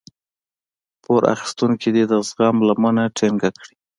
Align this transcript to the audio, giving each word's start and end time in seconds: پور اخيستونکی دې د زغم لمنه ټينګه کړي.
پور 1.03 1.21
اخيستونکی 1.33 1.89
دې 1.95 2.03
د 2.11 2.13
زغم 2.27 2.57
لمنه 2.67 3.03
ټينګه 3.17 3.49
کړي. 3.59 3.75